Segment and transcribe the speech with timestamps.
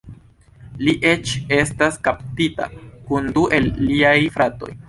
[0.87, 2.69] Li eĉ estas kaptita
[3.11, 4.77] kun du el liaj fratoj.